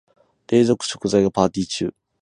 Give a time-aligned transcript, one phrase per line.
[0.47, 1.93] 冷蔵庫、食材がパーティ中。